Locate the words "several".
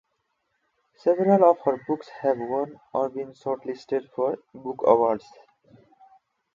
0.97-1.45